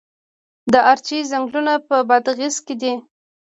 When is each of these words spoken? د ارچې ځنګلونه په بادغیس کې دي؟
د 0.73 0.73
ارچې 0.91 1.17
ځنګلونه 1.31 1.73
په 1.87 1.95
بادغیس 2.09 2.55
کې 2.65 2.75
دي؟ 2.81 2.93